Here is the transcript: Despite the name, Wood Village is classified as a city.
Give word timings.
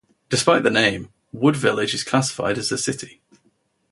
Despite 0.29 0.63
the 0.63 0.71
name, 0.71 1.13
Wood 1.31 1.55
Village 1.55 1.93
is 1.93 2.03
classified 2.03 2.57
as 2.57 2.71
a 2.71 2.77
city. 2.79 3.21